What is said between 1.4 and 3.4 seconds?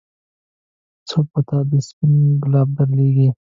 تا ته سپين ګلاب درلېږي.